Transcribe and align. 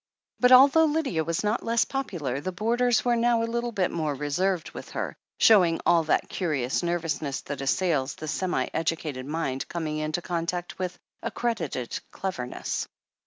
But 0.39 0.51
although 0.51 0.85
Lydia 0.85 1.23
was 1.23 1.43
not 1.43 1.61
less 1.63 1.85
popular, 1.85 2.41
the 2.41 2.51
boarders 2.51 3.05
were 3.05 3.15
now 3.15 3.43
a 3.43 3.43
little 3.43 3.71
bit 3.71 3.91
more 3.91 4.15
reserved 4.15 4.71
with 4.71 4.89
her, 4.97 5.15
showing 5.37 5.79
all 5.85 6.05
that 6.05 6.27
curious 6.27 6.81
nervousness 6.81 7.41
that 7.41 7.61
assails 7.61 8.15
the 8.15 8.27
semi 8.27 8.65
educated 8.73 9.27
mind 9.27 9.67
coming 9.67 9.99
into 9.99 10.19
contact 10.23 10.79
with 10.79 10.97
accredited 11.21 11.99
"cleverness." 12.09 12.87